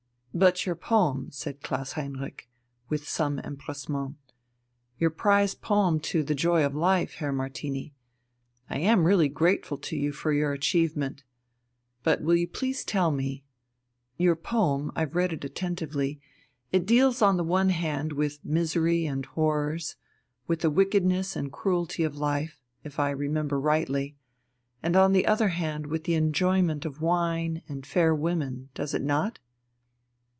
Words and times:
"But 0.33 0.65
your 0.65 0.75
poem," 0.75 1.27
said 1.29 1.61
Klaus 1.61 1.91
Heinrich, 1.91 2.49
with 2.87 3.05
some 3.05 3.39
empressement. 3.39 4.15
"Your 4.97 5.09
prize 5.09 5.53
poem 5.53 5.99
to 6.07 6.23
the 6.23 6.33
'Joy 6.33 6.65
of 6.65 6.73
Life,' 6.73 7.15
Herr 7.15 7.33
Martini.... 7.33 7.93
I 8.69 8.79
am 8.79 9.03
really 9.03 9.27
grateful 9.27 9.77
to 9.79 9.97
you 9.97 10.13
for 10.13 10.31
your 10.31 10.53
achievement. 10.53 11.23
But 12.01 12.21
will 12.21 12.37
you 12.37 12.47
please 12.47 12.85
tell 12.85 13.11
me... 13.11 13.43
your 14.15 14.37
poem 14.37 14.89
I've 14.95 15.15
read 15.15 15.33
it 15.33 15.43
attentively. 15.43 16.21
It 16.71 16.85
deals 16.85 17.21
on 17.21 17.35
the 17.35 17.43
one 17.43 17.67
hand 17.71 18.13
with 18.13 18.39
misery 18.41 19.05
and 19.05 19.25
horrors, 19.25 19.97
with 20.47 20.61
the 20.61 20.69
wickedness 20.71 21.35
and 21.35 21.51
cruelty 21.51 22.03
of 22.03 22.15
life, 22.17 22.61
if 22.85 23.01
I 23.01 23.09
remember 23.09 23.59
rightly, 23.59 24.15
and 24.81 24.95
on 24.95 25.11
the 25.11 25.27
other 25.27 25.49
hand 25.49 25.87
with 25.87 26.05
the 26.05 26.15
enjoyment 26.15 26.85
of 26.85 27.01
wine 27.01 27.63
and 27.67 27.85
fair 27.85 28.15
women, 28.15 28.69
does 28.73 28.93
it 28.93 29.01
not?..." 29.01 29.39